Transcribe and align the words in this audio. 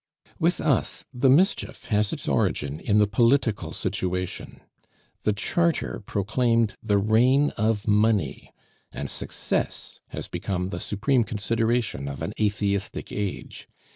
With 0.39 0.59
us 0.59 1.05
the 1.13 1.29
mischief 1.29 1.85
has 1.89 2.11
its 2.11 2.27
origin 2.27 2.79
in 2.79 2.97
the 2.97 3.05
political 3.05 3.71
situation. 3.71 4.61
The 5.21 5.31
Charter 5.31 6.01
proclaimed 6.03 6.75
the 6.81 6.97
reign 6.97 7.51
of 7.51 7.87
Money, 7.87 8.51
and 8.91 9.11
success 9.11 9.99
has 10.07 10.27
become 10.27 10.69
the 10.69 10.79
supreme 10.79 11.23
consideration 11.23 12.07
of 12.07 12.23
an 12.23 12.33
atheistic 12.39 13.11
age. 13.11 13.69